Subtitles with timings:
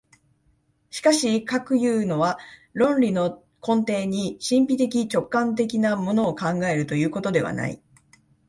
[0.89, 2.39] しかしかくいうのは、
[2.73, 7.79] 論理の根底に神秘的直観的なものを考えるということではない。